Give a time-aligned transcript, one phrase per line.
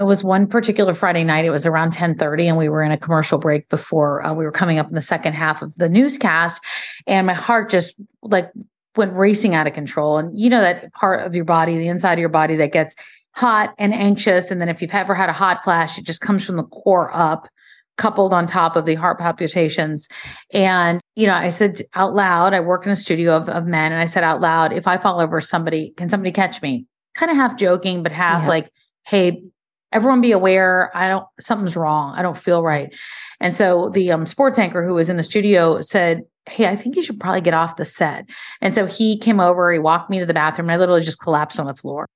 [0.00, 1.44] It was one particular Friday night.
[1.44, 4.52] It was around 10:30 and we were in a commercial break before uh, we were
[4.52, 6.60] coming up in the second half of the newscast
[7.06, 8.50] and my heart just like
[8.96, 12.14] went racing out of control and you know that part of your body, the inside
[12.14, 12.94] of your body that gets
[13.34, 16.44] hot and anxious and then if you've ever had a hot flash, it just comes
[16.44, 17.48] from the core up
[17.96, 20.08] coupled on top of the heart palpitations.
[20.52, 23.92] And, you know, I said out loud, I work in a studio of, of men
[23.92, 26.86] and I said out loud, if I fall over somebody, can somebody catch me?
[27.14, 28.48] Kind of half joking, but half yeah.
[28.48, 28.72] like,
[29.06, 29.44] hey,
[29.94, 32.14] everyone be aware i don't something's wrong.
[32.14, 32.94] I don't feel right.
[33.40, 36.96] And so the um, sports anchor who was in the studio said hey i think
[36.96, 38.28] you should probably get off the set.
[38.60, 41.20] And so he came over he walked me to the bathroom and i literally just
[41.20, 42.06] collapsed on the floor.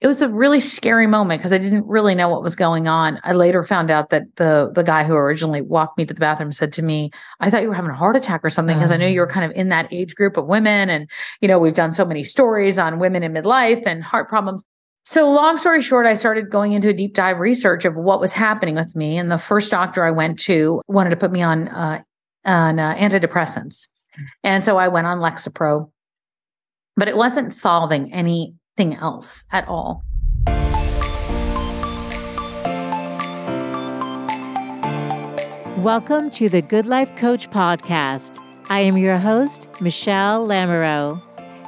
[0.00, 3.20] It was a really scary moment because i didn't really know what was going on.
[3.22, 6.52] I later found out that the the guy who originally walked me to the bathroom
[6.52, 7.10] said to me
[7.40, 9.26] i thought you were having a heart attack or something because i knew you were
[9.26, 11.10] kind of in that age group of women and
[11.42, 14.64] you know we've done so many stories on women in midlife and heart problems
[15.10, 18.32] so, long story short, I started going into a deep dive research of what was
[18.32, 19.18] happening with me.
[19.18, 22.02] And the first doctor I went to wanted to put me on uh,
[22.44, 23.88] on uh, antidepressants,
[24.44, 25.90] and so I went on Lexapro,
[26.96, 30.04] but it wasn't solving anything else at all.
[35.78, 38.40] Welcome to the Good Life Coach podcast.
[38.68, 41.20] I am your host, Michele Lamoureux.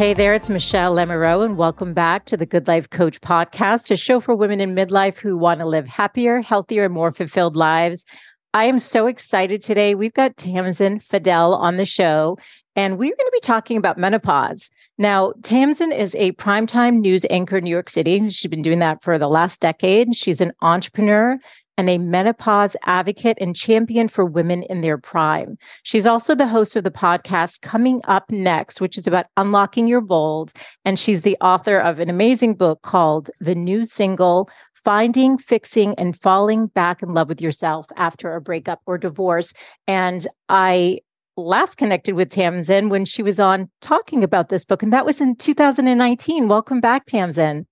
[0.00, 3.98] Hey there, it's Michele Lamoureux, and welcome back to the Good Life Coach podcast, a
[3.98, 8.06] show for women in midlife who want to live happier, healthier, and more fulfilled lives.
[8.54, 9.94] I am so excited today.
[9.94, 12.38] We've got Tamsen Fadal on the show,
[12.74, 14.70] and we're going to be talking about menopause.
[14.96, 18.26] Now, Tamsen is a primetime news anchor in New York City.
[18.30, 20.16] She's been doing that for the last decade.
[20.16, 21.36] She's an entrepreneur
[21.80, 25.56] and a menopause advocate and champion for women in their prime.
[25.82, 30.02] She's also the host of the podcast Coming Up Next, which is about unlocking your
[30.02, 30.52] bold.
[30.84, 34.50] And she's the author of an amazing book called The New Single
[34.84, 39.54] Finding, Fixing, and Falling Back in Love with Yourself After a Breakup or Divorce.
[39.86, 40.98] And I
[41.38, 45.18] last connected with Tamsen when she was on talking about this book, and that was
[45.18, 46.46] in 2019.
[46.46, 47.66] Welcome back, Tamsen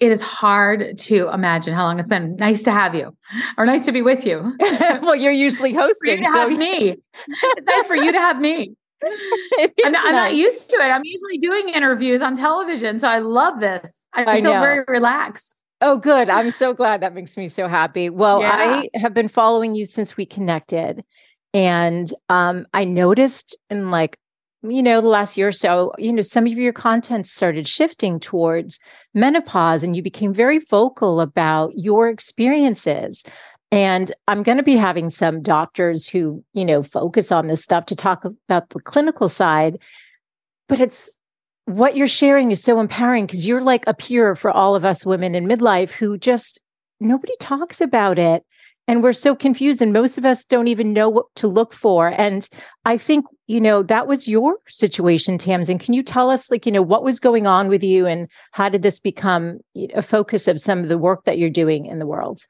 [0.00, 2.34] it is hard to imagine how long it's been.
[2.36, 3.14] Nice to have you,
[3.58, 4.56] or nice to be with you.
[5.02, 6.18] well, you're usually hosting.
[6.18, 6.96] You to so have me.
[7.56, 8.72] It's nice for you to have me.
[9.02, 10.04] I'm, not, nice.
[10.06, 10.90] I'm, not used to it.
[10.90, 14.06] I'm usually doing interviews on television, so I love this.
[14.14, 14.60] I, I feel know.
[14.60, 15.62] very relaxed.
[15.82, 16.28] Oh, good.
[16.28, 17.00] I'm so glad.
[17.00, 18.10] That makes me so happy.
[18.10, 18.88] Well, yeah.
[18.94, 21.04] I have been following you since we connected,
[21.52, 24.18] and um, I noticed in like
[24.62, 28.20] you know the last year or so, you know, some of your content started shifting
[28.20, 28.78] towards
[29.14, 33.22] menopause and you became very vocal about your experiences.
[33.72, 37.86] And I'm going to be having some doctors who, you know, focus on this stuff
[37.86, 39.78] to talk about the clinical side.
[40.68, 41.16] But it's
[41.66, 45.06] what you're sharing is so empowering because you're like a peer for all of us
[45.06, 46.60] women in midlife who just
[46.98, 48.44] nobody talks about it
[48.88, 52.08] and we're so confused and most of us don't even know what to look for
[52.08, 52.48] and
[52.84, 56.72] i think you know that was your situation tamsen can you tell us like you
[56.72, 59.58] know what was going on with you and how did this become
[59.94, 62.46] a focus of some of the work that you're doing in the world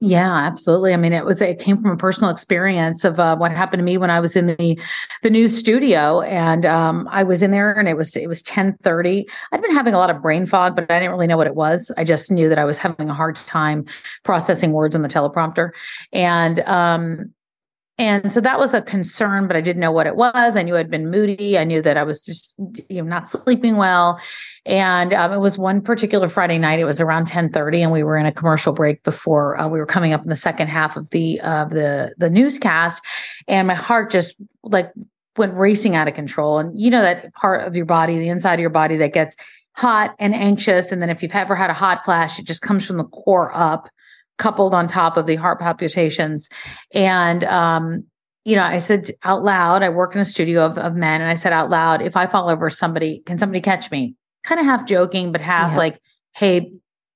[0.00, 0.92] yeah, absolutely.
[0.92, 3.84] I mean, it was it came from a personal experience of uh, what happened to
[3.84, 4.78] me when I was in the
[5.22, 8.76] the new studio, and um, I was in there, and it was it was ten
[8.82, 9.26] thirty.
[9.50, 11.54] I'd been having a lot of brain fog, but I didn't really know what it
[11.54, 11.90] was.
[11.96, 13.86] I just knew that I was having a hard time
[14.24, 15.70] processing words on the teleprompter,
[16.12, 17.32] and um,
[17.96, 20.56] and so that was a concern, but I didn't know what it was.
[20.56, 21.56] I knew I'd been moody.
[21.56, 22.56] I knew that I was just
[22.88, 24.20] you know not sleeping well.
[24.66, 26.80] And um, it was one particular Friday night.
[26.80, 29.78] It was around ten thirty, and we were in a commercial break before uh, we
[29.78, 33.00] were coming up in the second half of the of the the newscast.
[33.46, 34.92] And my heart just like
[35.36, 36.58] went racing out of control.
[36.58, 39.36] And you know that part of your body, the inside of your body, that gets
[39.76, 40.90] hot and anxious.
[40.90, 43.54] And then if you've ever had a hot flash, it just comes from the core
[43.54, 43.88] up
[44.38, 46.48] coupled on top of the heart palpitations.
[46.92, 48.04] And, um,
[48.44, 51.30] you know, I said out loud, I work in a studio of, of men, and
[51.30, 54.14] I said out loud, if I fall over somebody, can somebody catch me?
[54.44, 55.78] Kind of half joking, but half yeah.
[55.78, 56.00] like,
[56.34, 56.72] hey,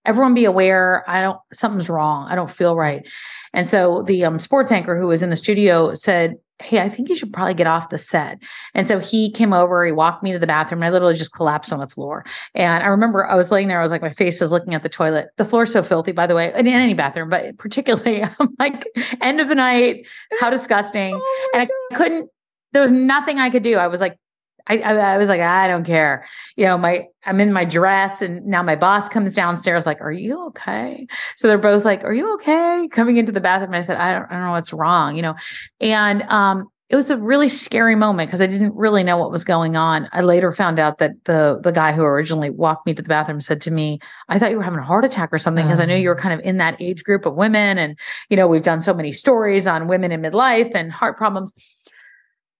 [0.06, 1.04] everyone be aware.
[1.06, 2.28] I don't, something's wrong.
[2.28, 3.06] I don't feel right.
[3.52, 7.08] And so the um, sports anchor who was in the studio said, hey, I think
[7.08, 8.42] you should probably get off the set.
[8.74, 11.32] And so he came over, he walked me to the bathroom, and I literally just
[11.32, 12.24] collapsed on the floor.
[12.54, 14.82] And I remember I was laying there, I was like, my face is looking at
[14.82, 15.28] the toilet.
[15.36, 18.86] The floor's so filthy, by the way, in any bathroom, but particularly, I'm like,
[19.20, 20.06] end of the night,
[20.40, 21.14] how disgusting.
[21.14, 22.30] Oh and I couldn't,
[22.72, 23.76] there was nothing I could do.
[23.76, 24.18] I was like,
[24.68, 26.26] I, I, I, was like, I don't care.
[26.56, 30.12] You know, my I'm in my dress, and now my boss comes downstairs, like, "Are
[30.12, 31.06] you okay?"
[31.36, 34.12] So they're both like, "Are you okay?" Coming into the bathroom, and I said, "I
[34.12, 35.34] don't, I don't know what's wrong," you know,
[35.80, 39.44] and um, it was a really scary moment because I didn't really know what was
[39.44, 40.08] going on.
[40.12, 43.40] I later found out that the the guy who originally walked me to the bathroom
[43.40, 45.84] said to me, "I thought you were having a heart attack or something," because I
[45.84, 46.22] knew you were oh.
[46.22, 47.98] kind of in that age group of women, and
[48.30, 51.52] you know, we've done so many stories on women in midlife and heart problems.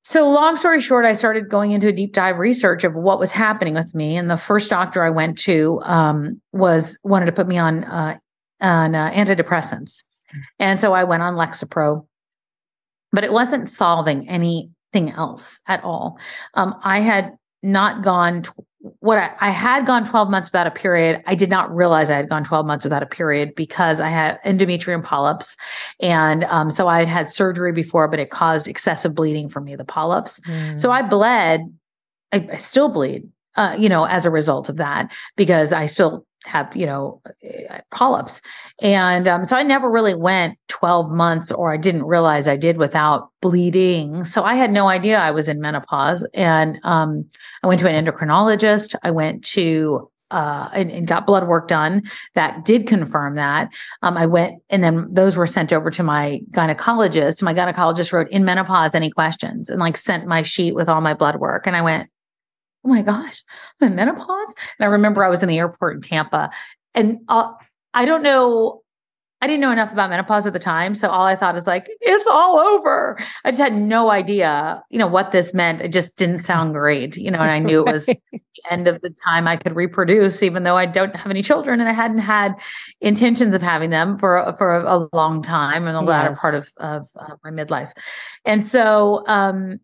[0.02, 3.32] So, long story short, I started going into a deep dive research of what was
[3.32, 4.16] happening with me.
[4.16, 8.18] And the first doctor I went to um, was wanted to put me on uh,
[8.60, 10.04] on uh, antidepressants,
[10.58, 12.06] and so I went on Lexapro,
[13.12, 16.18] but it wasn't solving anything else at all.
[16.54, 18.44] Um, I had not gone
[18.80, 21.22] what I, I, had gone 12 months without a period.
[21.26, 24.40] I did not realize I had gone 12 months without a period because I had
[24.44, 25.56] endometrium polyps.
[26.00, 29.74] And um, so I had had surgery before, but it caused excessive bleeding for me,
[29.74, 30.38] the polyps.
[30.40, 30.78] Mm.
[30.78, 31.72] So I bled,
[32.30, 36.24] I, I still bleed, uh, you know, as a result of that, because I still
[36.44, 37.20] have you know
[37.70, 38.40] uh, polyps
[38.80, 42.76] and um, so i never really went 12 months or i didn't realize i did
[42.76, 47.24] without bleeding so i had no idea i was in menopause and um,
[47.62, 52.02] i went to an endocrinologist i went to uh, and, and, got blood work done
[52.34, 53.72] that did confirm that.
[54.02, 57.42] Um, I went and then those were sent over to my gynecologist.
[57.42, 61.14] My gynecologist wrote in menopause any questions and like sent my sheet with all my
[61.14, 61.66] blood work.
[61.66, 62.10] And I went,
[62.88, 63.44] oh my gosh,
[63.80, 64.54] I'm in menopause.
[64.78, 66.50] And I remember I was in the airport in Tampa
[66.94, 67.60] and I'll,
[67.92, 68.82] I don't know.
[69.40, 70.96] I didn't know enough about menopause at the time.
[70.96, 73.16] So all I thought is like, it's all over.
[73.44, 75.80] I just had no idea, you know, what this meant.
[75.80, 79.00] It just didn't sound great, you know, and I knew it was the end of
[79.00, 82.18] the time I could reproduce, even though I don't have any children and I hadn't
[82.18, 82.54] had
[83.00, 86.08] intentions of having them for, for a, a long time in the yes.
[86.08, 87.92] latter part of, of uh, my midlife.
[88.44, 89.78] And so, um,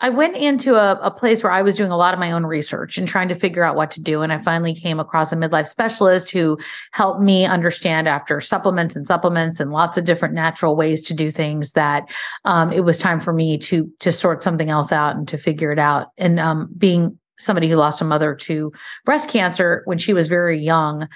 [0.00, 2.44] I went into a, a, place where I was doing a lot of my own
[2.44, 4.20] research and trying to figure out what to do.
[4.20, 6.58] And I finally came across a midlife specialist who
[6.92, 11.30] helped me understand after supplements and supplements and lots of different natural ways to do
[11.30, 12.10] things that
[12.44, 15.72] um, it was time for me to to sort something else out and to figure
[15.72, 16.08] it out.
[16.18, 18.72] And um, being somebody who lost a mother to
[19.06, 21.08] breast cancer when she was very young,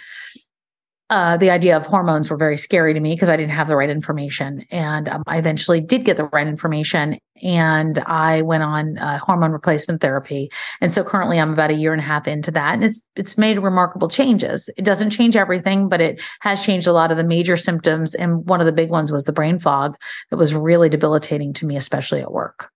[1.10, 3.76] uh, the idea of hormones were very scary to me because I didn't have the
[3.76, 4.64] right information.
[4.70, 9.52] And um, I eventually did get the right information and I went on uh, hormone
[9.52, 10.50] replacement therapy.
[10.80, 13.38] And so currently I'm about a year and a half into that and it's, it's
[13.38, 14.70] made remarkable changes.
[14.76, 18.14] It doesn't change everything, but it has changed a lot of the major symptoms.
[18.14, 19.96] And one of the big ones was the brain fog
[20.30, 22.70] that was really debilitating to me, especially at work.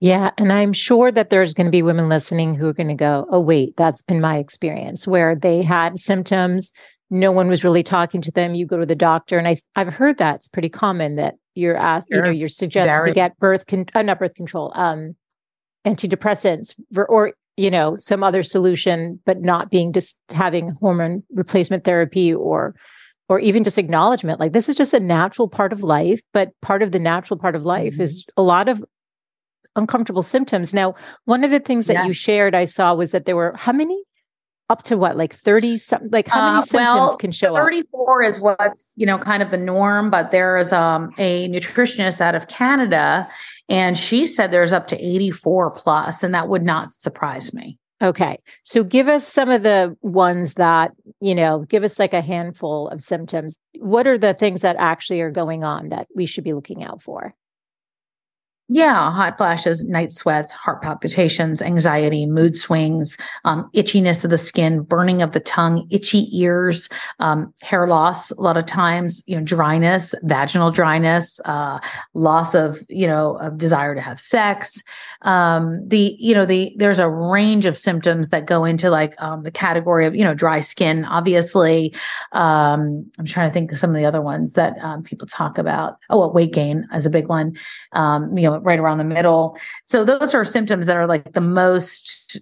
[0.00, 0.32] Yeah.
[0.36, 3.26] And I'm sure that there's going to be women listening who are going to go,
[3.30, 6.72] oh, wait, that's been my experience where they had symptoms
[7.12, 8.54] no one was really talking to them.
[8.54, 12.08] You go to the doctor, and I I've heard that's pretty common that you're asked,
[12.10, 12.18] sure.
[12.18, 13.10] you know, you're suggested Very.
[13.10, 15.16] to get birth con- uh, not birth control, um,
[15.84, 21.84] antidepressants for, or you know some other solution, but not being just having hormone replacement
[21.84, 22.74] therapy or
[23.28, 24.40] or even just acknowledgement.
[24.40, 27.54] Like this is just a natural part of life, but part of the natural part
[27.54, 28.02] of life mm-hmm.
[28.02, 28.84] is a lot of
[29.76, 30.74] uncomfortable symptoms.
[30.74, 30.94] Now,
[31.24, 32.06] one of the things that yes.
[32.06, 34.02] you shared I saw was that there were how many
[34.72, 38.22] up to what like 30 something like how many uh, symptoms well, can show 34
[38.22, 38.28] up?
[38.28, 42.48] is what's you know kind of the norm but there's um a nutritionist out of
[42.48, 43.28] canada
[43.68, 47.78] and she said there's up to 84 plus and that would not surprise me.
[48.02, 48.38] Okay.
[48.64, 52.88] So give us some of the ones that you know give us like a handful
[52.88, 53.56] of symptoms.
[53.78, 57.02] What are the things that actually are going on that we should be looking out
[57.02, 57.34] for
[58.74, 64.80] yeah, hot flashes, night sweats, heart palpitations, anxiety, mood swings, um, itchiness of the skin,
[64.80, 66.88] burning of the tongue, itchy ears,
[67.20, 68.30] um, hair loss.
[68.30, 71.80] A lot of times, you know, dryness, vaginal dryness, uh,
[72.14, 74.82] loss of you know of desire to have sex.
[75.20, 79.42] Um, the you know the there's a range of symptoms that go into like um,
[79.42, 81.04] the category of you know dry skin.
[81.04, 81.94] Obviously,
[82.32, 85.58] um, I'm trying to think of some of the other ones that um, people talk
[85.58, 85.98] about.
[86.08, 87.54] Oh, well, weight gain is a big one.
[87.94, 89.56] you know right around the middle.
[89.84, 92.40] So those are symptoms that are like the most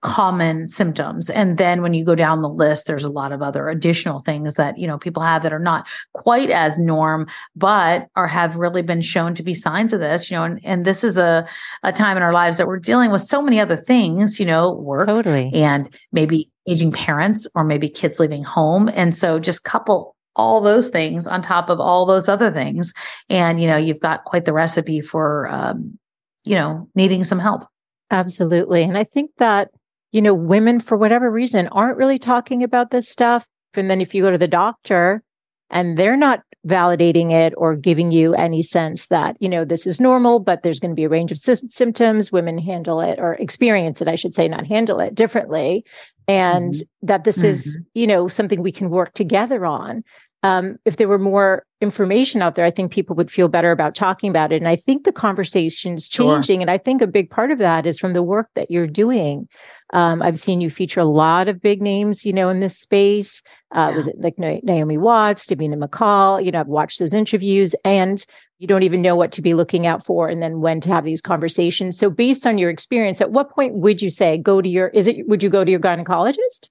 [0.00, 1.30] common symptoms.
[1.30, 4.54] And then when you go down the list there's a lot of other additional things
[4.54, 8.82] that you know people have that are not quite as norm but are have really
[8.82, 11.46] been shown to be signs of this you know and, and this is a,
[11.84, 14.72] a time in our lives that we're dealing with so many other things you know
[14.72, 15.52] work totally.
[15.54, 18.88] and maybe aging parents or maybe kids leaving home.
[18.94, 22.94] And so just couple all those things on top of all those other things.
[23.28, 25.98] And, you know, you've got quite the recipe for, um,
[26.44, 27.62] you know, needing some help.
[28.10, 28.82] Absolutely.
[28.82, 29.70] And I think that,
[30.10, 33.46] you know, women, for whatever reason, aren't really talking about this stuff.
[33.74, 35.22] And then if you go to the doctor
[35.70, 40.00] and they're not validating it or giving you any sense that, you know, this is
[40.00, 43.34] normal, but there's going to be a range of sy- symptoms, women handle it or
[43.34, 45.84] experience it, I should say, not handle it differently.
[46.28, 47.06] And mm-hmm.
[47.06, 47.48] that this mm-hmm.
[47.48, 50.04] is, you know, something we can work together on
[50.42, 53.94] um, if there were more information out there, I think people would feel better about
[53.94, 54.56] talking about it.
[54.56, 56.58] And I think the conversation is changing.
[56.58, 56.62] Sure.
[56.62, 59.48] And I think a big part of that is from the work that you're doing.
[59.92, 63.40] Um, I've seen you feature a lot of big names, you know, in this space.
[63.74, 63.96] Uh, yeah.
[63.96, 66.44] Was it like Naomi Watts, Davina McCall?
[66.44, 68.24] You know, I've watched those interviews and
[68.58, 71.04] you don't even know what to be looking out for and then when to have
[71.04, 71.98] these conversations.
[71.98, 75.06] So based on your experience, at what point would you say go to your, is
[75.06, 76.68] it, would you go to your gynecologist?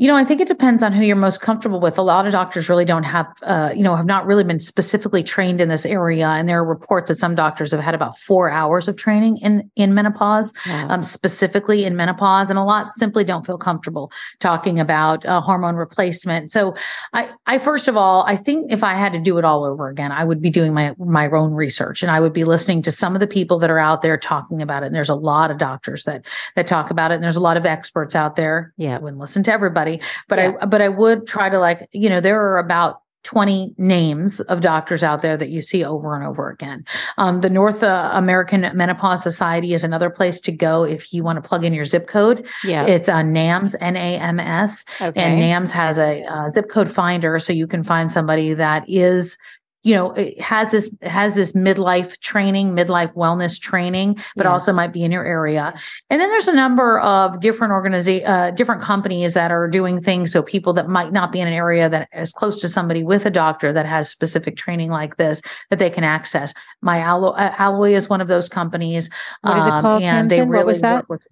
[0.00, 1.98] You know, I think it depends on who you're most comfortable with.
[1.98, 5.24] A lot of doctors really don't have, uh, you know, have not really been specifically
[5.24, 6.28] trained in this area.
[6.28, 9.68] And there are reports that some doctors have had about four hours of training in
[9.74, 10.86] in menopause, wow.
[10.88, 15.74] um, specifically in menopause, and a lot simply don't feel comfortable talking about uh, hormone
[15.74, 16.52] replacement.
[16.52, 16.76] So,
[17.12, 19.88] I, I first of all, I think if I had to do it all over
[19.88, 22.92] again, I would be doing my my own research, and I would be listening to
[22.92, 24.86] some of the people that are out there talking about it.
[24.86, 26.24] And there's a lot of doctors that
[26.54, 28.72] that talk about it, and there's a lot of experts out there.
[28.76, 29.87] Yeah, I wouldn't listen to everybody
[30.28, 30.52] but yeah.
[30.60, 34.60] I but I would try to like, you know, there are about 20 names of
[34.60, 36.84] doctors out there that you see over and over again.
[37.18, 41.36] Um, the North uh, American Menopause Society is another place to go if you want
[41.42, 42.48] to plug in your zip code.
[42.64, 42.86] Yeah.
[42.86, 44.84] It's uh, NAMS, N A M S.
[45.00, 45.20] Okay.
[45.20, 49.36] And NAMS has a, a zip code finder so you can find somebody that is
[49.84, 54.50] you know it has this has this midlife training midlife wellness training but yes.
[54.50, 55.72] also might be in your area
[56.10, 60.32] and then there's a number of different organiza- uh, different companies that are doing things
[60.32, 63.24] so people that might not be in an area that is close to somebody with
[63.24, 67.54] a doctor that has specific training like this that they can access my alloy, uh,
[67.58, 69.08] alloy is one of those companies
[69.42, 70.38] what is it um, called um, and Tamsen?
[70.38, 71.26] they really what was that with,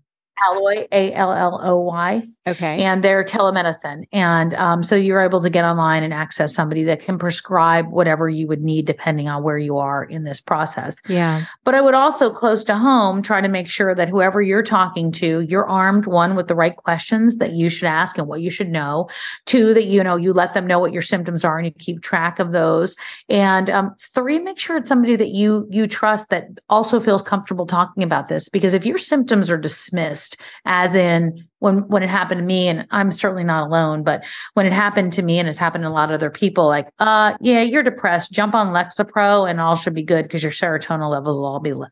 [0.45, 2.23] Alloy, A L L O Y.
[2.47, 2.83] Okay.
[2.85, 4.05] And they're telemedicine.
[4.13, 8.29] And um, so you're able to get online and access somebody that can prescribe whatever
[8.29, 11.03] you would need depending on where you are in this process.
[11.09, 11.45] Yeah.
[11.65, 15.11] But I would also close to home try to make sure that whoever you're talking
[15.13, 18.51] to, you're armed one with the right questions that you should ask and what you
[18.51, 19.09] should know.
[19.47, 22.03] Two, that you know, you let them know what your symptoms are and you keep
[22.03, 22.97] track of those.
[23.29, 27.67] And um, three, make sure it's somebody that you you trust that also feels comfortable
[27.67, 28.49] talking about this.
[28.49, 30.26] Because if your symptoms are dismissed,
[30.65, 34.67] as in when when it happened to me and i'm certainly not alone but when
[34.67, 37.35] it happened to me and it's happened to a lot of other people like uh
[37.41, 41.37] yeah you're depressed jump on lexapro and all should be good because your serotonin levels
[41.37, 41.91] will all be le-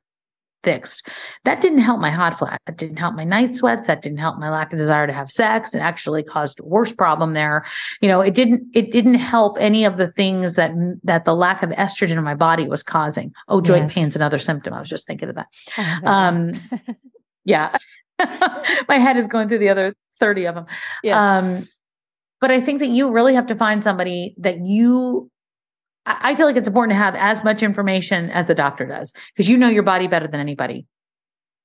[0.65, 1.07] fixed.
[1.45, 4.39] That didn't help my hot flash that didn't help my night sweats that didn't help
[4.39, 7.65] my lack of desire to have sex it actually caused a worse problem there.
[8.01, 10.73] You know it didn't it didn't help any of the things that
[11.05, 13.33] that the lack of estrogen in my body was causing.
[13.47, 13.95] Oh joint yes.
[13.95, 15.47] pain's another symptom i was just thinking of that.
[16.05, 16.55] Um
[17.45, 17.77] yeah
[18.89, 20.67] my head is going through the other 30 of them.
[21.03, 21.39] Yeah.
[21.39, 21.69] Um,
[22.41, 25.31] but I think that you really have to find somebody that you
[26.07, 29.49] I feel like it's important to have as much information as the doctor does because
[29.49, 30.87] you know your body better than anybody.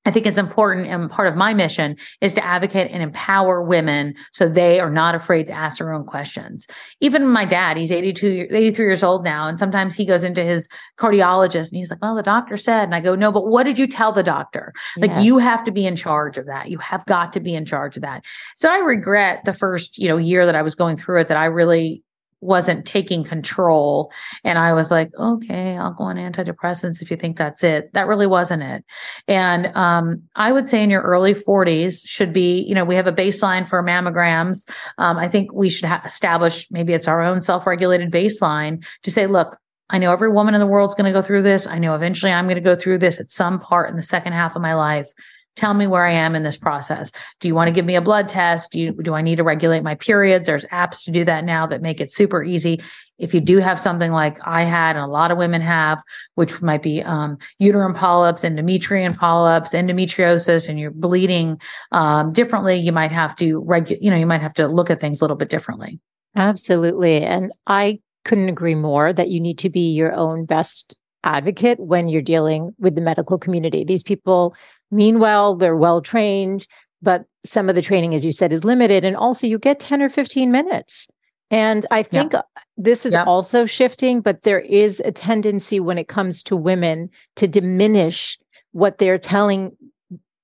[0.06, 4.14] I think it's important and part of my mission is to advocate and empower women
[4.32, 6.66] so they are not afraid to ask their own questions.
[7.00, 9.46] Even my dad, he's 82, 83 years old now.
[9.46, 12.94] And sometimes he goes into his cardiologist and he's like, well, the doctor said, and
[12.94, 14.72] I go, no, but what did you tell the doctor?
[14.96, 15.08] Yes.
[15.08, 16.70] Like you have to be in charge of that.
[16.70, 18.24] You have got to be in charge of that.
[18.56, 21.36] So I regret the first, you know, year that I was going through it that
[21.36, 22.02] I really
[22.40, 24.12] wasn't taking control.
[24.44, 27.92] And I was like, okay, I'll go on antidepressants if you think that's it.
[27.92, 28.84] That really wasn't it.
[29.28, 33.06] And um, I would say in your early 40s should be, you know, we have
[33.06, 34.68] a baseline for mammograms.
[34.98, 39.10] Um, I think we should ha- establish maybe it's our own self regulated baseline to
[39.10, 39.56] say, look,
[39.90, 41.66] I know every woman in the world is going to go through this.
[41.66, 44.32] I know eventually I'm going to go through this at some part in the second
[44.32, 45.08] half of my life
[45.56, 47.12] tell me where I am in this process.
[47.40, 48.72] Do you want to give me a blood test?
[48.72, 50.46] Do you, do I need to regulate my periods?
[50.46, 52.80] There's apps to do that now that make it super easy.
[53.18, 56.02] If you do have something like I had and a lot of women have,
[56.36, 61.60] which might be um, uterine polyps, endometrium polyps, endometriosis, and you're bleeding
[61.92, 65.00] um, differently, you might have to regu- you know, you might have to look at
[65.00, 66.00] things a little bit differently.
[66.36, 67.22] Absolutely.
[67.22, 72.08] And I couldn't agree more that you need to be your own best advocate when
[72.08, 73.84] you're dealing with the medical community.
[73.84, 74.54] These people
[74.90, 76.66] Meanwhile, they're well trained,
[77.02, 79.04] but some of the training, as you said, is limited.
[79.04, 81.06] And also, you get 10 or 15 minutes.
[81.50, 82.42] And I think yeah.
[82.76, 83.24] this is yeah.
[83.24, 88.38] also shifting, but there is a tendency when it comes to women to diminish
[88.72, 89.76] what they're telling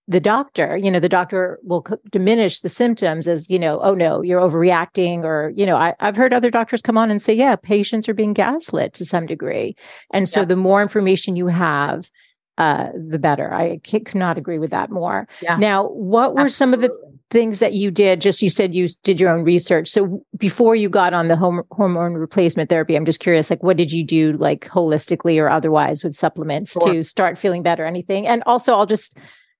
[0.08, 4.22] the doctor you know the doctor will diminish the symptoms as you know oh no
[4.22, 7.56] you're overreacting or you know I, have heard other doctors come on and say yeah
[7.56, 9.74] patients are being gaslit to some degree
[10.12, 10.46] and so yeah.
[10.46, 12.10] the more information you have
[12.58, 15.56] uh, the better I could not agree with that more yeah.
[15.56, 16.50] now what were Absolutely.
[16.50, 19.88] some of the things that you did just you said you did your own research
[19.88, 23.76] so before you got on the home, hormone replacement therapy i'm just curious like what
[23.76, 26.92] did you do like holistically or otherwise with supplements sure.
[26.92, 29.18] to start feeling better anything and also i'll just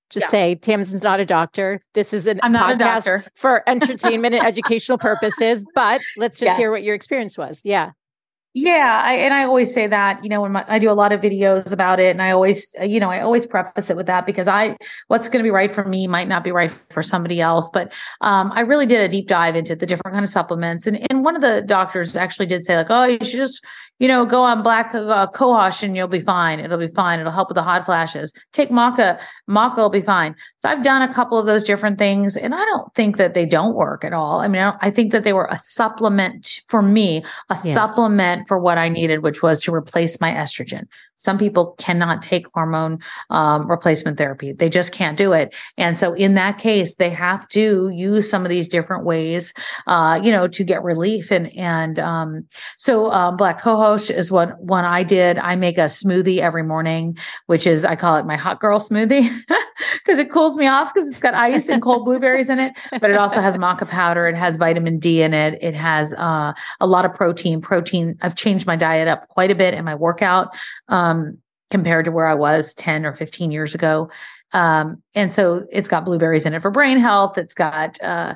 [0.09, 0.29] just yeah.
[0.29, 1.81] say Tamsen's not a doctor.
[1.93, 3.25] This is an I'm not a doctor.
[3.35, 6.57] for entertainment and educational purposes, but let's just yes.
[6.57, 7.61] hear what your experience was.
[7.63, 7.91] Yeah.
[8.59, 11.11] Yeah, I, and I always say that you know when my, I do a lot
[11.11, 14.25] of videos about it, and I always you know I always preface it with that
[14.25, 14.75] because I
[15.09, 17.69] what's going to be right for me might not be right for somebody else.
[17.71, 21.05] But um, I really did a deep dive into the different kind of supplements, and
[21.11, 23.63] and one of the doctors actually did say like, oh, you should just
[23.99, 26.59] you know go on black uh, cohosh and you'll be fine.
[26.59, 27.19] It'll be fine.
[27.19, 28.33] It'll help with the hot flashes.
[28.53, 30.35] Take maca, maca will be fine.
[30.57, 33.45] So I've done a couple of those different things, and I don't think that they
[33.45, 34.39] don't work at all.
[34.39, 37.75] I mean, I, I think that they were a supplement for me, a yes.
[37.75, 40.87] supplement for what I needed, which was to replace my estrogen.
[41.17, 44.53] Some people cannot take hormone um, replacement therapy.
[44.53, 45.53] They just can't do it.
[45.77, 49.53] And so in that case, they have to use some of these different ways,
[49.87, 51.31] uh, you know, to get relief.
[51.31, 52.47] And, and, um,
[52.77, 55.37] so, um, black cohosh is what one I did.
[55.37, 59.29] I make a smoothie every morning, which is, I call it my hot girl smoothie
[59.93, 63.09] because it cools me off because it's got ice and cold blueberries in it, but
[63.09, 64.27] it also has maca powder.
[64.27, 65.57] It has vitamin D in it.
[65.61, 68.17] It has, uh, a lot of protein, protein.
[68.21, 70.55] I've changed my diet up quite a bit and my workout.
[70.89, 71.37] Um, um,
[71.69, 74.09] compared to where I was 10 or 15 years ago.
[74.53, 77.37] Um, and so it's got blueberries in it for brain health.
[77.37, 78.35] It's got uh,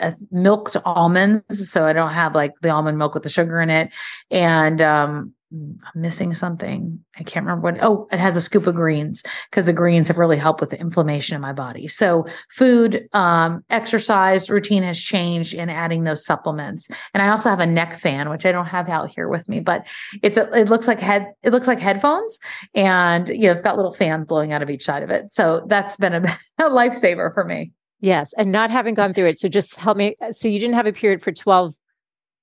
[0.00, 1.70] uh, milked almonds.
[1.70, 3.92] So I don't have like the almond milk with the sugar in it.
[4.30, 7.02] And um, I'm missing something.
[7.18, 7.82] I can't remember what.
[7.82, 10.78] Oh, it has a scoop of greens because the greens have really helped with the
[10.78, 11.88] inflammation in my body.
[11.88, 16.88] So, food, um, exercise routine has changed in adding those supplements.
[17.14, 19.58] And I also have a neck fan, which I don't have out here with me,
[19.58, 19.88] but
[20.22, 22.38] it's a, it looks like head it looks like headphones,
[22.74, 25.32] and you know it's got little fans blowing out of each side of it.
[25.32, 27.72] So that's been a, a lifesaver for me.
[28.00, 29.40] Yes, and not having gone through it.
[29.40, 30.16] So just help me.
[30.30, 31.74] So you didn't have a period for twelve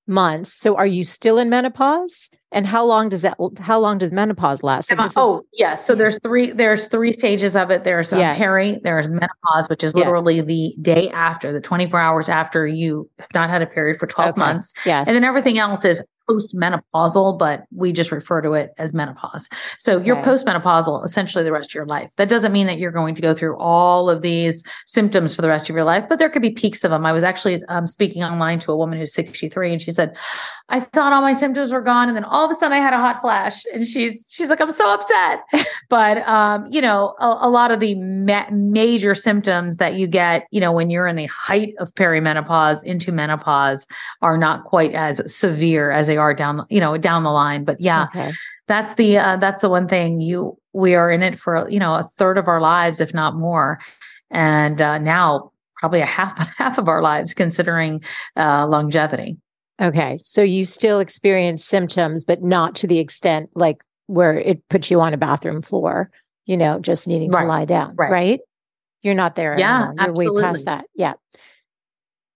[0.07, 0.53] months.
[0.53, 2.29] So are you still in menopause?
[2.53, 4.89] And how long does that how long does menopause last?
[5.17, 5.85] Oh, is, yes.
[5.85, 7.83] So there's three there's three stages of it.
[7.83, 8.37] There's um, yes.
[8.37, 10.43] peri, there's menopause, which is literally yeah.
[10.43, 14.29] the day after, the 24 hours after you have not had a period for 12
[14.29, 14.39] okay.
[14.39, 14.73] months.
[14.85, 15.07] Yes.
[15.07, 19.49] And then everything else is postmenopausal, but we just refer to it as menopause.
[19.79, 22.11] So you're postmenopausal essentially the rest of your life.
[22.17, 25.47] That doesn't mean that you're going to go through all of these symptoms for the
[25.47, 27.05] rest of your life, but there could be peaks of them.
[27.05, 30.15] I was actually um, speaking online to a woman who's 63 and she said,
[30.69, 32.09] I thought all my symptoms were gone.
[32.09, 34.59] And then all of a sudden I had a hot flash and she's, she's like,
[34.59, 35.43] I'm so upset.
[35.89, 40.47] but, um, you know, a, a lot of the ma- major symptoms that you get,
[40.51, 43.87] you know, when you're in the height of perimenopause into menopause
[44.21, 47.63] are not quite as severe as they are down, you know, down the line.
[47.63, 48.31] But yeah, okay.
[48.67, 51.93] that's the uh, that's the one thing you we are in it for you know
[51.93, 53.79] a third of our lives, if not more,
[54.31, 58.03] and uh, now probably a half half of our lives considering
[58.35, 59.37] uh, longevity.
[59.81, 64.89] Okay, so you still experience symptoms, but not to the extent like where it puts
[64.89, 66.09] you on a bathroom floor.
[66.45, 67.41] You know, just needing right.
[67.41, 68.09] to lie down, right.
[68.11, 68.39] right?
[69.01, 69.93] You're not there yeah, anymore.
[69.93, 70.41] You're absolutely.
[70.41, 70.85] way past that.
[70.95, 71.13] Yeah.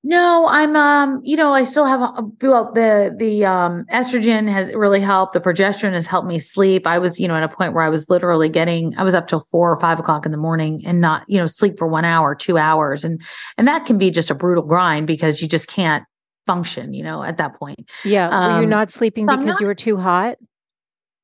[0.03, 4.73] No, I'm um, you know, I still have a, well the the um estrogen has
[4.73, 5.33] really helped.
[5.33, 6.87] The progesterone has helped me sleep.
[6.87, 9.27] I was, you know, at a point where I was literally getting I was up
[9.27, 12.03] till four or five o'clock in the morning and not, you know, sleep for one
[12.03, 13.05] hour, two hours.
[13.05, 13.21] And
[13.59, 16.03] and that can be just a brutal grind because you just can't
[16.47, 17.87] function, you know, at that point.
[18.03, 18.27] Yeah.
[18.29, 20.37] Um, were you not sleeping because not, you were too hot?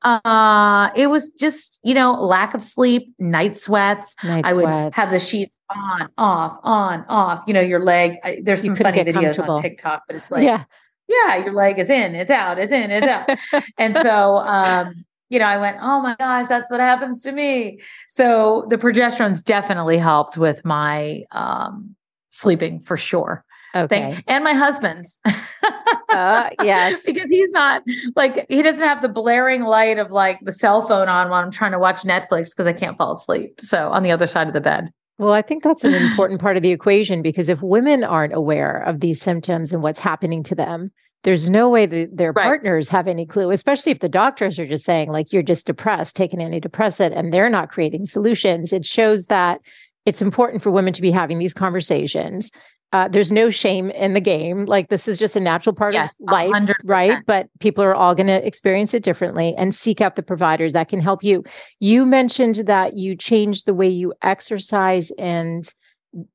[0.04, 4.16] Uh, it was just, you know, lack of sleep, night sweats.
[4.24, 4.96] Night I would sweats.
[4.96, 7.44] have the sheets on, off, on, off.
[7.48, 8.18] You know, your leg.
[8.24, 10.64] I, there's some funny videos on TikTok, but it's like, yeah,
[11.08, 13.64] yeah, your leg is in, it's out, it's in, it's out.
[13.78, 17.80] and so, um, you know, I went, oh my gosh, that's what happens to me.
[18.08, 21.96] So the progesterone's definitely helped with my um,
[22.30, 23.44] sleeping for sure.
[23.76, 24.12] Okay.
[24.12, 24.24] Thing.
[24.28, 25.20] And my husband's.
[26.10, 27.04] uh, yes.
[27.06, 27.84] because he's not
[28.16, 31.52] like, he doesn't have the blaring light of like the cell phone on while I'm
[31.52, 33.60] trying to watch Netflix because I can't fall asleep.
[33.62, 34.92] So on the other side of the bed.
[35.18, 38.84] Well, I think that's an important part of the equation because if women aren't aware
[38.84, 40.92] of these symptoms and what's happening to them,
[41.24, 42.44] there's no way that their right.
[42.44, 46.16] partners have any clue, especially if the doctors are just saying, like, you're just depressed,
[46.16, 48.72] take an antidepressant, and they're not creating solutions.
[48.72, 49.60] It shows that
[50.06, 52.50] it's important for women to be having these conversations
[52.94, 54.66] uh, there's no shame in the game.
[54.66, 56.74] Like this is just a natural part yes, of life, 100%.
[56.86, 57.18] right?
[57.26, 60.88] But people are all going to experience it differently and seek out the providers that
[60.88, 61.44] can help you.
[61.80, 65.72] You mentioned that you changed the way you exercise and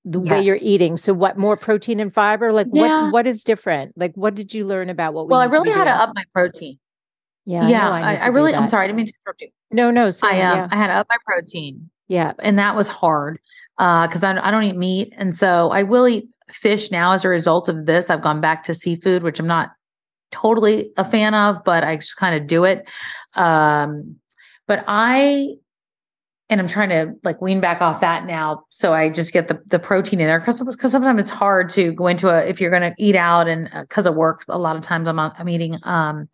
[0.04, 0.30] the yes.
[0.30, 0.98] way you're eating.
[0.98, 2.52] So what more protein and fiber?
[2.52, 3.04] Like yeah.
[3.04, 3.96] what what is different?
[3.96, 5.96] Like what did you learn about what we Well, I really had doing?
[5.96, 6.78] to up my protein.
[7.46, 7.66] Yeah.
[7.66, 7.90] Yeah.
[7.90, 9.48] I, I, I really I'm sorry, I didn't mean to interrupt you.
[9.70, 10.10] No, no.
[10.10, 10.68] Same, I um, yeah.
[10.70, 11.90] I had to up my protein.
[12.08, 12.34] Yeah.
[12.40, 13.40] And that was hard.
[13.78, 15.14] Uh, because I, I don't eat meat.
[15.16, 18.10] And so I will eat fish now as a result of this.
[18.10, 19.70] I've gone back to seafood, which I'm not
[20.30, 22.88] totally a fan of, but I just kind of do it.
[23.34, 24.16] Um,
[24.66, 25.56] but I
[26.52, 28.64] and I'm trying to like wean back off that now.
[28.68, 31.92] So I just get the, the protein in there because because sometimes it's hard to
[31.92, 34.58] go into a if you're going to eat out and because uh, of work a
[34.58, 36.28] lot of times I'm I'm eating um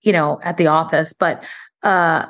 [0.00, 1.44] you know at the office, but
[1.82, 2.26] uh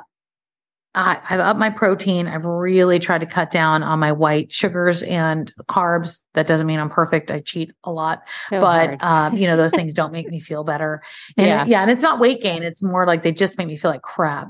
[0.93, 2.27] I, have upped my protein.
[2.27, 6.21] I've really tried to cut down on my white sugars and carbs.
[6.33, 7.31] That doesn't mean I'm perfect.
[7.31, 10.63] I cheat a lot, so but um, you know those things don't make me feel
[10.63, 11.01] better.
[11.37, 12.63] And yeah, yeah, and it's not weight gain.
[12.63, 14.49] It's more like they just make me feel like crap.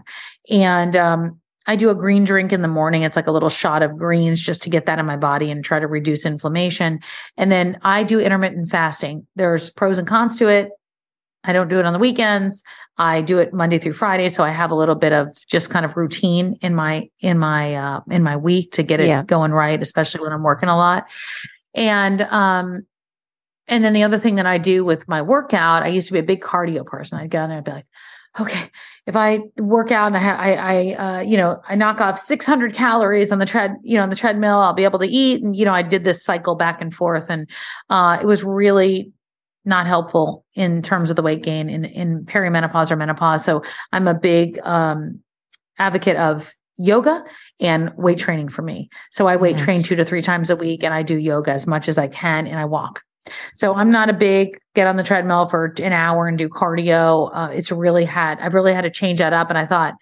[0.49, 3.03] And um, I do a green drink in the morning.
[3.03, 5.63] It's like a little shot of greens just to get that in my body and
[5.63, 6.99] try to reduce inflammation.
[7.37, 9.27] And then I do intermittent fasting.
[9.35, 10.69] There's pros and cons to it.
[11.43, 12.63] I don't do it on the weekends.
[13.01, 15.85] I do it Monday through Friday, so I have a little bit of just kind
[15.85, 19.23] of routine in my in my uh, in my week to get it yeah.
[19.23, 21.05] going right, especially when I'm working a lot.
[21.73, 22.85] And um,
[23.67, 26.19] and then the other thing that I do with my workout, I used to be
[26.19, 27.17] a big cardio person.
[27.17, 27.87] I'd get on there and be like,
[28.39, 28.69] okay,
[29.07, 32.19] if I work out and I, ha- I, I uh, you know, I knock off
[32.19, 35.41] 600 calories on the tread, you know, on the treadmill, I'll be able to eat.
[35.41, 37.49] And you know, I did this cycle back and forth, and
[37.89, 39.11] uh, it was really
[39.65, 43.45] not helpful in terms of the weight gain in, in perimenopause or menopause.
[43.45, 45.19] So I'm a big um,
[45.77, 47.23] advocate of yoga
[47.59, 48.89] and weight training for me.
[49.11, 49.65] So I weight yes.
[49.65, 52.07] train two to three times a week and I do yoga as much as I
[52.07, 53.03] can and I walk.
[53.53, 57.29] So I'm not a big get on the treadmill for an hour and do cardio.
[57.33, 59.49] Uh, it's really had, I've really had to change that up.
[59.49, 59.93] And I thought,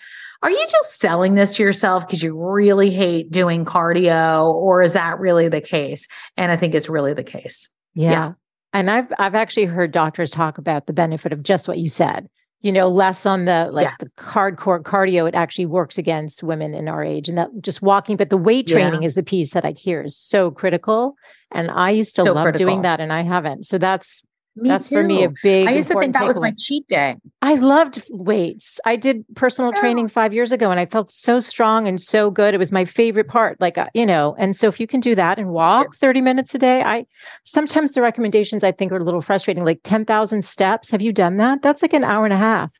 [0.41, 4.93] are you just selling this to yourself because you really hate doing cardio or is
[4.93, 6.07] that really the case?
[6.37, 7.69] And I think it's really the case.
[7.93, 8.11] Yeah.
[8.11, 8.31] yeah.
[8.73, 12.29] And I've I've actually heard doctors talk about the benefit of just what you said.
[12.61, 13.97] You know, less on the like yes.
[13.99, 15.27] the hardcore cardio.
[15.27, 18.17] It actually works against women in our age, and that just walking.
[18.17, 19.07] But the weight training yeah.
[19.07, 21.15] is the piece that I hear is so critical.
[21.51, 22.67] And I used to so love critical.
[22.67, 23.65] doing that, and I haven't.
[23.65, 24.23] So that's
[24.55, 24.95] me That's too.
[24.95, 25.67] for me a big.
[25.67, 27.17] I used to think that was my cheat day.
[27.41, 28.79] I loved weights.
[28.85, 29.79] I did personal yeah.
[29.79, 32.53] training five years ago, and I felt so strong and so good.
[32.53, 33.59] It was my favorite part.
[33.61, 36.53] Like uh, you know, and so if you can do that and walk thirty minutes
[36.55, 37.05] a day, I
[37.45, 39.63] sometimes the recommendations I think are a little frustrating.
[39.63, 40.91] Like ten thousand steps.
[40.91, 41.61] Have you done that?
[41.61, 42.71] That's like an hour and a half.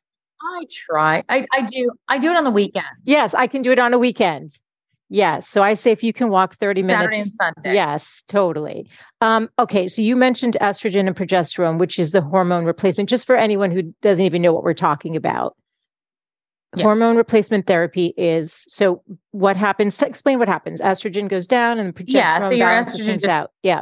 [0.42, 1.24] I try.
[1.30, 1.92] I, I do.
[2.08, 2.86] I do it on the weekend.
[3.06, 4.52] Yes, I can do it on a weekend.
[5.10, 5.48] Yes.
[5.48, 7.00] So I say if you can walk 30 minutes.
[7.02, 7.74] Saturday and Sunday.
[7.74, 8.88] Yes, totally.
[9.22, 9.88] Um, okay.
[9.88, 13.84] So you mentioned estrogen and progesterone, which is the hormone replacement, just for anyone who
[14.02, 15.56] doesn't even know what we're talking about.
[16.76, 16.84] Yeah.
[16.84, 20.00] Hormone replacement therapy is so what happens?
[20.00, 20.80] Explain what happens.
[20.80, 23.52] Estrogen goes down and progesterone yeah, so your estrogen just, out.
[23.64, 23.82] Yeah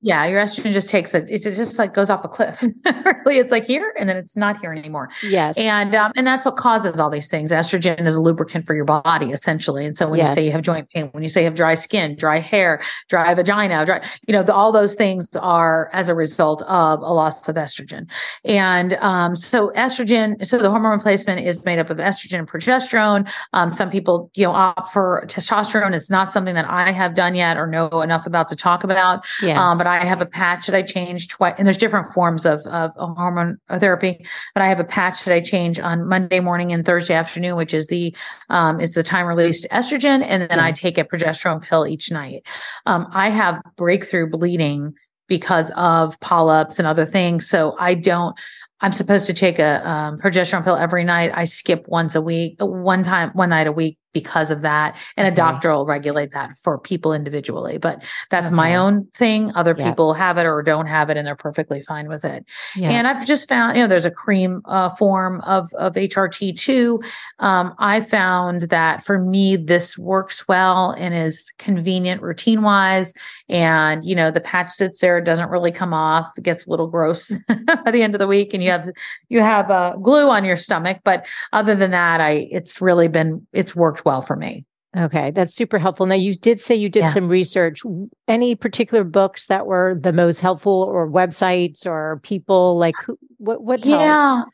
[0.00, 1.28] yeah, your estrogen just takes it.
[1.28, 2.62] It just like goes off a cliff.
[3.26, 5.08] really, it's like here and then it's not here anymore.
[5.24, 7.50] Yes, and um, and that's what causes all these things.
[7.50, 9.84] Estrogen is a lubricant for your body, essentially.
[9.84, 10.28] And so when yes.
[10.28, 12.80] you say you have joint pain, when you say you have dry skin, dry hair,
[13.08, 17.12] dry vagina, dry, you know, the, all those things are as a result of a
[17.12, 18.06] loss of estrogen.
[18.44, 23.28] And um, so estrogen, so the hormone replacement is made up of estrogen and progesterone.
[23.52, 25.92] Um, some people, you know, opt for testosterone.
[25.92, 29.24] It's not something that I have done yet or know enough about to talk about.
[29.42, 29.58] Yes.
[29.58, 32.60] Um, but I have a patch that I change twice, and there's different forms of,
[32.66, 34.24] of hormone therapy.
[34.54, 37.74] But I have a patch that I change on Monday morning and Thursday afternoon, which
[37.74, 38.14] is the
[38.50, 40.60] um, is the time released estrogen, and then yes.
[40.60, 42.46] I take a progesterone pill each night.
[42.86, 44.94] Um, I have breakthrough bleeding
[45.26, 48.36] because of polyps and other things, so I don't.
[48.80, 51.32] I'm supposed to take a um, progesterone pill every night.
[51.34, 54.96] I skip once a week, one time, one night a week because of that.
[55.16, 55.32] And okay.
[55.32, 57.78] a doctor will regulate that for people individually.
[57.78, 58.56] But that's okay.
[58.56, 59.52] my own thing.
[59.54, 59.90] Other yeah.
[59.90, 62.44] people have it or don't have it and they're perfectly fine with it.
[62.74, 62.90] Yeah.
[62.90, 67.00] And I've just found, you know, there's a cream uh, form of, of HRT too.
[67.38, 73.12] Um, I found that for me, this works well and is convenient routine wise.
[73.48, 76.26] And, you know, the patch sits there, doesn't really come off.
[76.36, 77.32] It gets a little gross
[77.84, 78.88] by the end of the week and you have,
[79.28, 80.98] you have uh, glue on your stomach.
[81.04, 84.64] But other than that, I, it's really been, it's worked well for me.
[84.96, 86.06] Okay, that's super helpful.
[86.06, 87.12] Now, you did say you did yeah.
[87.12, 87.82] some research.
[88.26, 93.18] Any particular books that were the most helpful, or websites, or people like who?
[93.36, 93.62] What?
[93.62, 93.84] What?
[93.84, 94.44] Yeah,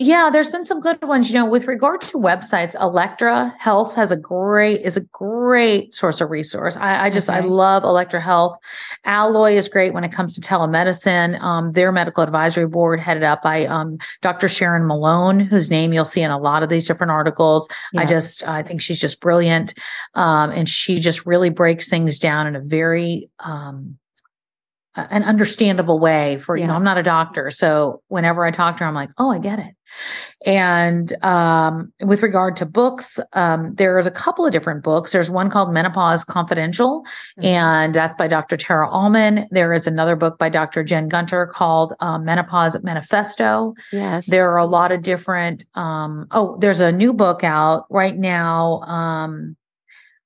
[0.00, 1.30] Yeah, there's been some good ones.
[1.30, 6.20] You know, with regard to websites, Elektra Health has a great is a great source
[6.20, 6.76] of resource.
[6.76, 7.38] I, I just okay.
[7.38, 8.58] I love Elektra Health.
[9.04, 11.40] Alloy is great when it comes to telemedicine.
[11.40, 14.48] Um, their medical advisory board headed up by um, Dr.
[14.48, 17.68] Sharon Malone, whose name you'll see in a lot of these different articles.
[17.92, 18.00] Yeah.
[18.00, 19.74] I just I think she's just brilliant,
[20.14, 23.96] um, and she just really breaks things down in a very um,
[24.96, 26.62] an understandable way for yeah.
[26.62, 29.30] you know i'm not a doctor so whenever i talk to her i'm like oh
[29.30, 29.74] i get it
[30.46, 35.50] and um, with regard to books um, there's a couple of different books there's one
[35.50, 37.02] called menopause confidential
[37.38, 37.44] mm-hmm.
[37.44, 41.94] and that's by dr tara Allmen there is another book by dr jen gunter called
[42.00, 47.12] uh, menopause manifesto yes there are a lot of different um, oh there's a new
[47.12, 49.56] book out right now um,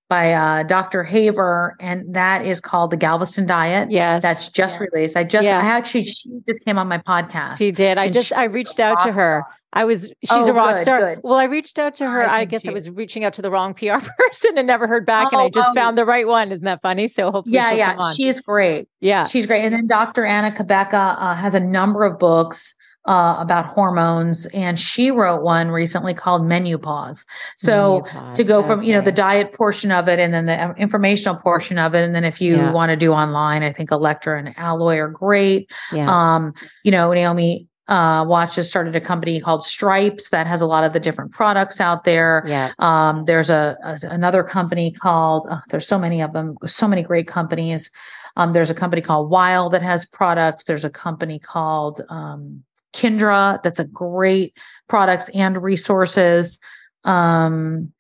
[0.09, 1.03] by uh, Dr.
[1.05, 3.91] Haver, and that is called the Galveston Diet.
[3.91, 4.87] Yes, that's just yeah.
[4.91, 5.17] released.
[5.17, 5.59] I just, yeah.
[5.59, 7.59] I actually, she just came on my podcast.
[7.59, 7.99] She did.
[7.99, 9.45] I just, I reached out to her.
[9.73, 10.99] I was, she's oh, a rock good, star.
[11.01, 11.21] Good.
[11.23, 12.29] Well, I reached out to her.
[12.29, 15.05] I, I guess I was reaching out to the wrong PR person and never heard
[15.05, 15.29] back.
[15.33, 15.75] Oh, and I just oh.
[15.75, 16.49] found the right one.
[16.49, 17.09] Isn't that funny?
[17.09, 18.89] So hopefully, yeah, yeah, she's great.
[19.01, 19.65] Yeah, she's great.
[19.65, 20.25] And then Dr.
[20.25, 22.75] Anna Cabeca uh, has a number of books
[23.09, 27.27] uh, about hormones, and she wrote one recently called Menu Pause.
[27.57, 28.37] So Menopause.
[28.37, 28.89] to go from okay.
[28.89, 32.15] you know the diet portion of it, and then the informational portion of it, and
[32.15, 32.73] then if you yeah.
[32.73, 35.71] want to do online, I think Elektra and Alloy are great.
[35.93, 36.09] Yeah.
[36.09, 36.55] Um,
[36.85, 40.85] you know, Naomi uh, Watts just started a company called Stripes that has a lot
[40.85, 42.45] of the different products out there.
[42.47, 42.73] Yeah.
[42.79, 45.47] Um, there's a, a, another company called.
[45.51, 46.57] Oh, there's so many of them.
[46.67, 47.91] So many great companies.
[48.37, 50.65] Um, there's a company called Wild that has products.
[50.65, 53.63] There's a company called um, Kindra.
[53.63, 54.57] That's a great
[54.89, 56.61] products and resources.
[57.05, 57.93] Um,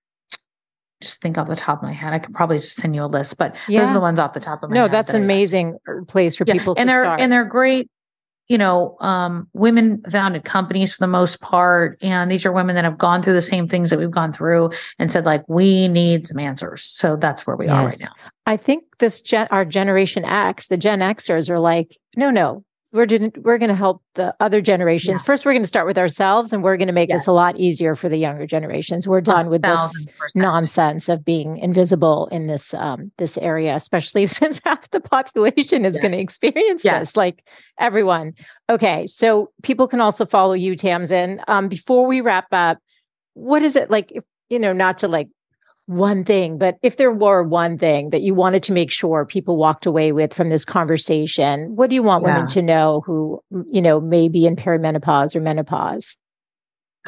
[1.00, 2.12] just think off the top of my head.
[2.12, 3.80] I could probably just send you a list, but yeah.
[3.80, 4.92] those are the ones off the top of my no, head.
[4.92, 6.54] No, that's an amazing place for yeah.
[6.54, 7.20] people and they're, start.
[7.20, 7.88] And they're great,
[8.48, 11.98] you know, um, women founded companies for the most part.
[12.02, 14.70] And these are women that have gone through the same things that we've gone through
[14.98, 16.82] and said, like, we need some answers.
[16.82, 17.74] So that's where we yes.
[17.74, 18.12] are right now.
[18.46, 23.06] I think this gen- our generation X, the Gen Xers are like, no, no, we're
[23.06, 25.20] doing, we're going to help the other generations.
[25.20, 25.26] Yeah.
[25.26, 27.20] First, we're going to start with ourselves, and we're going to make yes.
[27.20, 29.06] this a lot easier for the younger generations.
[29.06, 34.60] We're done with this nonsense of being invisible in this um, this area, especially since
[34.64, 36.02] half the population is yes.
[36.02, 37.08] going to experience yes.
[37.08, 37.16] this.
[37.16, 37.44] Like
[37.78, 38.32] everyone.
[38.70, 41.40] Okay, so people can also follow you, Tamsen.
[41.46, 42.78] Um, before we wrap up,
[43.34, 44.12] what is it like?
[44.12, 45.28] If, you know, not to like
[45.88, 49.56] one thing, but if there were one thing that you wanted to make sure people
[49.56, 52.34] walked away with from this conversation, what do you want yeah.
[52.34, 56.14] women to know who, you know, may be in perimenopause or menopause?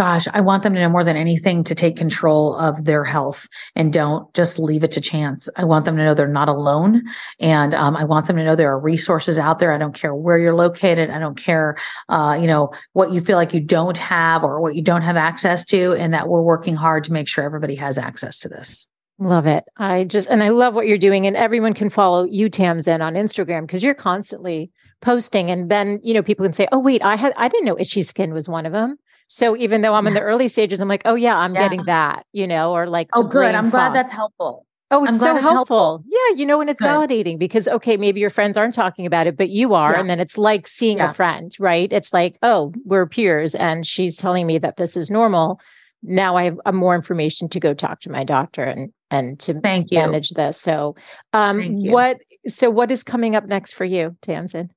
[0.01, 3.47] Gosh, I want them to know more than anything to take control of their health
[3.77, 5.47] and don't just leave it to chance.
[5.57, 7.03] I want them to know they're not alone.
[7.39, 9.75] And um, I want them to know there are resources out there.
[9.75, 11.11] I don't care where you're located.
[11.11, 11.77] I don't care,
[12.09, 15.19] uh, you know, what you feel like you don't have or what you don't have
[15.19, 18.87] access to, and that we're working hard to make sure everybody has access to this.
[19.19, 19.65] Love it.
[19.77, 21.27] I just, and I love what you're doing.
[21.27, 24.71] And everyone can follow you, Tamsen, on Instagram because you're constantly
[25.03, 25.51] posting.
[25.51, 28.03] And then, you know, people can say, oh, wait, I had, I didn't know itchy
[28.03, 28.97] skin was one of them.
[29.33, 31.61] So even though I'm in the early stages, I'm like, oh yeah, I'm yeah.
[31.63, 33.55] getting that, you know, or like, oh, good.
[33.55, 34.67] I'm glad that's helpful.
[34.91, 35.53] Oh, it's I'm so helpful.
[35.53, 36.05] helpful.
[36.09, 36.89] Yeah, you know, and it's good.
[36.89, 40.01] validating because okay, maybe your friends aren't talking about it, but you are, yeah.
[40.01, 41.11] and then it's like seeing yeah.
[41.11, 41.93] a friend, right?
[41.93, 45.61] It's like, oh, we're peers, and she's telling me that this is normal.
[46.03, 49.61] Now I have uh, more information to go talk to my doctor and and to,
[49.61, 50.61] Thank to manage this.
[50.61, 50.97] So,
[51.33, 54.71] um, what so what is coming up next for you, Tamsen?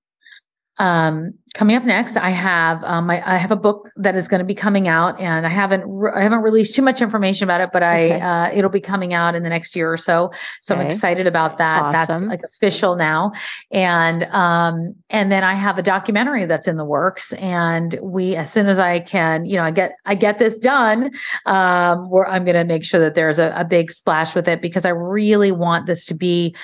[0.80, 4.40] Um, coming up next, I have um, I, I, have a book that is going
[4.40, 7.62] to be coming out, and I haven't re- I haven't released too much information about
[7.62, 10.32] it, but I uh, it'll be coming out in the next year or so.
[10.62, 10.82] So okay.
[10.82, 11.84] I'm excited about that.
[11.84, 11.94] Awesome.
[11.94, 13.34] That's like official now,
[13.72, 18.52] and um, and then I have a documentary that's in the works, and we as
[18.52, 21.12] soon as I can, you know, I get I get this done,
[21.46, 24.60] um, where I'm going to make sure that there's a, a big splash with it
[24.60, 26.56] because I really want this to be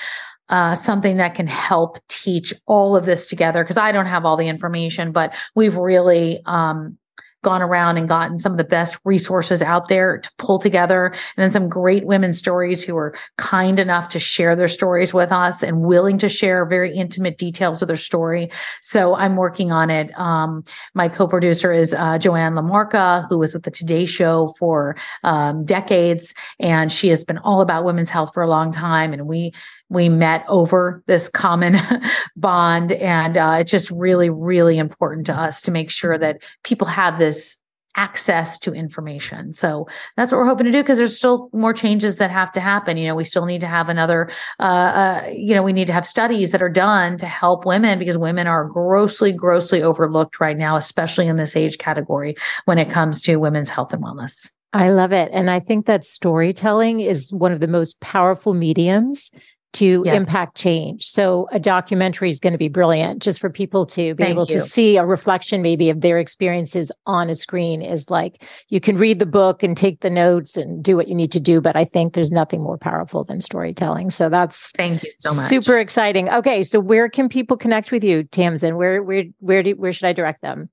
[0.50, 4.36] uh, something that can help teach all of this together because I don't have all
[4.36, 6.98] the information, but we've really um,
[7.42, 11.42] gone around and gotten some of the best resources out there to pull together and
[11.42, 15.62] then some great women stories who are kind enough to share their stories with us
[15.62, 18.50] and willing to share very intimate details of their story.
[18.82, 20.16] So i'm working on it.
[20.18, 25.64] Um, my co-producer is uh, joanne lamarca who was with the today show for um,
[25.64, 29.52] decades and she has been all about women's health for a long time and we
[29.90, 31.76] we met over this common
[32.36, 36.86] bond and uh, it's just really really important to us to make sure that people
[36.86, 37.58] have this
[37.96, 39.52] access to information.
[39.52, 42.60] So that's what we're hoping to do because there's still more changes that have to
[42.60, 42.96] happen.
[42.96, 45.92] You know, we still need to have another, uh, uh, you know, we need to
[45.92, 50.56] have studies that are done to help women because women are grossly, grossly overlooked right
[50.56, 54.52] now, especially in this age category when it comes to women's health and wellness.
[54.72, 55.30] I love it.
[55.32, 59.30] And I think that storytelling is one of the most powerful mediums
[59.72, 60.20] to yes.
[60.20, 61.04] impact change.
[61.04, 64.46] So a documentary is going to be brilliant just for people to be Thank able
[64.46, 64.60] you.
[64.60, 68.98] to see a reflection maybe of their experiences on a screen is like you can
[68.98, 71.60] read the book and take the notes and do what you need to do.
[71.60, 74.10] But I think there's nothing more powerful than storytelling.
[74.10, 75.48] So that's Thank you so much.
[75.48, 76.28] Super exciting.
[76.30, 76.62] Okay.
[76.64, 78.76] So where can people connect with you, Tamsen?
[78.76, 80.68] Where, where, where do, where should I direct them?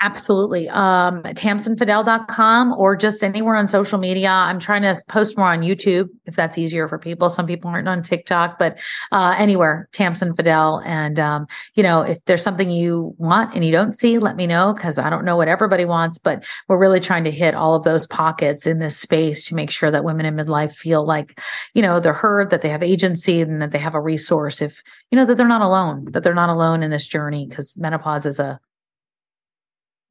[0.00, 0.68] Absolutely.
[0.68, 4.28] Um, tamsenfadal.com or just anywhere on social media.
[4.28, 7.28] I'm trying to post more on YouTube if that's easier for people.
[7.30, 8.78] Some people aren't on TikTok, but
[9.12, 10.84] uh, anywhere, Tamsen Fadal.
[10.84, 14.48] And, um, you know, if there's something you want and you don't see, let me
[14.48, 17.74] know because I don't know what everybody wants, but we're really trying to hit all
[17.74, 21.40] of those pockets in this space to make sure that women in midlife feel like,
[21.72, 24.82] you know, they're heard, that they have agency and that they have a resource if,
[25.10, 28.26] you know, that they're not alone, that they're not alone in this journey because menopause
[28.26, 28.58] is a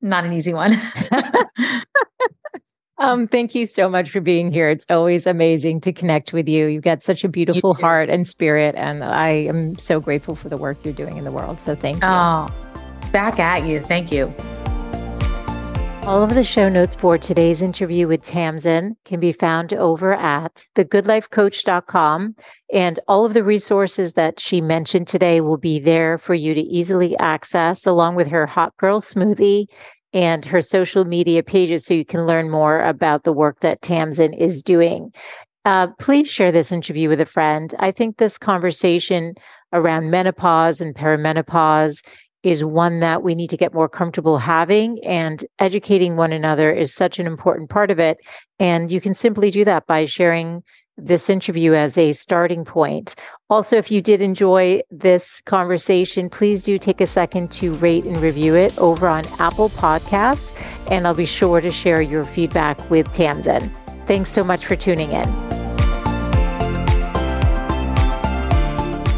[0.03, 0.79] not an easy one.
[2.97, 4.69] um, thank you so much for being here.
[4.69, 6.67] It's always amazing to connect with you.
[6.67, 10.57] You've got such a beautiful heart and spirit, and I am so grateful for the
[10.57, 11.59] work you're doing in the world.
[11.59, 12.07] So thank you.
[12.07, 12.47] Oh,
[13.11, 13.81] back at you.
[13.81, 14.33] Thank you.
[16.05, 20.65] All of the show notes for today's interview with Tamsen can be found over at
[20.75, 22.35] thegoodlifecoach.com.
[22.73, 26.59] And all of the resources that she mentioned today will be there for you to
[26.59, 29.67] easily access, along with her Hot Girl Smoothie
[30.11, 34.33] and her social media pages so you can learn more about the work that Tamsen
[34.33, 35.09] is doing.
[35.63, 37.73] Uh, please share this interview with a friend.
[37.79, 39.35] I think this conversation
[39.71, 42.03] around menopause and perimenopause
[42.43, 46.93] is one that we need to get more comfortable having and educating one another is
[46.93, 48.17] such an important part of it.
[48.59, 50.63] And you can simply do that by sharing
[50.97, 53.15] this interview as a starting point.
[53.49, 58.17] Also, if you did enjoy this conversation, please do take a second to rate and
[58.17, 60.53] review it over on Apple Podcasts.
[60.91, 63.73] And I'll be sure to share your feedback with Tamsen.
[64.05, 65.62] Thanks so much for tuning in.